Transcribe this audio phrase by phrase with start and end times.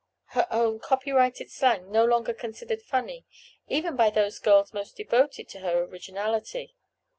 [0.29, 3.23] Her own "copyrighted" slang no longer considered funny,
[3.67, 6.73] even by those girls most devoted to her originality?